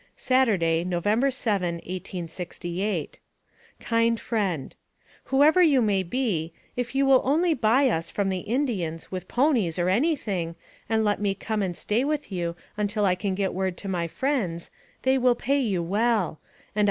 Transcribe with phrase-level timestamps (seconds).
[0.17, 3.11] )Saturday, November 7, 1868.
[3.11, 3.19] j"
[3.85, 4.73] KIND FRIEND:"
[5.25, 9.77] Whoever you may be, if you will only buy us from the Indians with ponies
[9.77, 10.55] or any thing,
[10.89, 14.07] and let me come and stay with you until I can get word to my
[14.07, 14.71] friends,
[15.03, 16.39] they will pay you well;
[16.75, 16.79] and I.